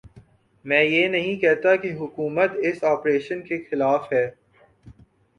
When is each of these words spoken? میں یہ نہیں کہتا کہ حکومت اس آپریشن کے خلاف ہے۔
میں 0.65 0.83
یہ 0.83 1.07
نہیں 1.07 1.35
کہتا 1.41 1.75
کہ 1.75 1.91
حکومت 1.93 2.51
اس 2.61 2.83
آپریشن 2.83 3.41
کے 3.41 3.57
خلاف 3.69 4.11
ہے۔ 4.13 4.25